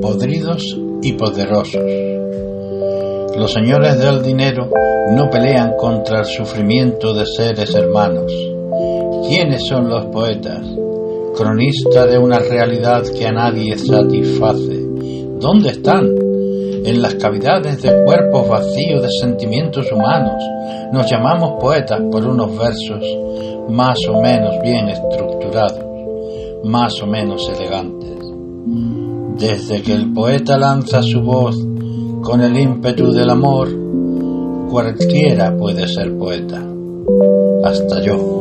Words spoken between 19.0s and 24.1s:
de sentimientos humanos nos llamamos poetas por unos versos más